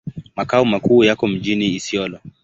Makao 0.35 0.65
makuu 0.65 1.03
yako 1.03 1.27
mjini 1.27 1.75
Isiolo. 1.75 2.19